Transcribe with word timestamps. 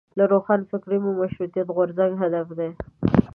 له 0.17 0.23
روښانفکرۍ 0.33 0.97
مو 1.03 1.11
مشروطیت 1.21 1.67
غورځنګ 1.75 2.13
هدف 2.23 2.47
دی. 2.59 2.69